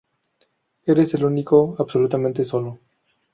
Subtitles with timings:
[0.83, 2.79] Eres el Único, absolutamente Sólo.